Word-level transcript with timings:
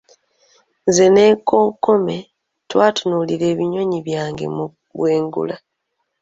Nze 0.87 1.05
n'ekonkome, 1.13 2.17
twatutunulira 2.69 3.45
ebinyonyi 3.53 3.99
byange 4.07 4.45
mu 4.55 4.65
bwengula. 4.95 5.55